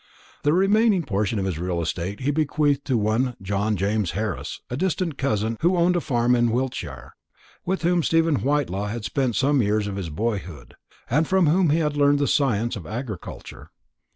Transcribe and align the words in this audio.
The 0.41 0.51
remaining 0.51 1.03
portion 1.03 1.37
of 1.37 1.45
his 1.45 1.59
real 1.59 1.79
estate 1.79 2.21
he 2.21 2.31
bequeathed 2.31 2.85
to 2.85 2.97
one 2.97 3.35
John 3.39 3.77
James 3.77 4.13
Harris, 4.17 4.59
a 4.67 4.75
distant 4.75 5.15
cousin, 5.15 5.57
who 5.61 5.77
owned 5.77 5.95
a 5.95 6.01
farm 6.01 6.35
in 6.35 6.49
Wiltshire, 6.49 7.13
with 7.67 7.83
whom 7.83 8.01
Stephen 8.01 8.37
Whitelaw 8.37 8.87
had 8.87 9.05
spent 9.05 9.35
some 9.35 9.61
years 9.61 9.85
of 9.85 9.97
his 9.97 10.09
boyhood, 10.09 10.73
and 11.07 11.27
from 11.27 11.45
whom 11.45 11.69
he 11.69 11.77
had 11.77 11.95
learned 11.95 12.17
the 12.17 12.27
science 12.27 12.75
of 12.75 12.87
agriculture. 12.87 13.69